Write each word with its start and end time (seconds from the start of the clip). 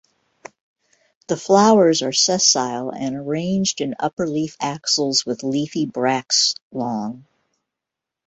The 1.27 1.37
flowers 1.37 2.01
are 2.01 2.11
sessile 2.11 2.89
and 2.89 3.15
arranged 3.15 3.81
in 3.81 3.93
upper 3.99 4.25
leaf 4.25 4.57
axils 4.59 5.27
with 5.27 5.43
leafy 5.43 5.85
bracts 5.85 6.55
long. 6.71 7.25